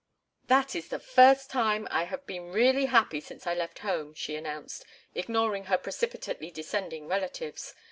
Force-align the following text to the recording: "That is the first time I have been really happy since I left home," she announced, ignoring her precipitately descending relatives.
"That 0.47 0.73
is 0.75 0.87
the 0.87 0.97
first 0.97 1.51
time 1.51 1.87
I 1.91 2.05
have 2.05 2.25
been 2.25 2.51
really 2.51 2.85
happy 2.87 3.21
since 3.21 3.45
I 3.45 3.53
left 3.53 3.77
home," 3.85 4.15
she 4.15 4.35
announced, 4.35 4.83
ignoring 5.13 5.65
her 5.65 5.77
precipitately 5.77 6.49
descending 6.49 7.07
relatives. 7.07 7.75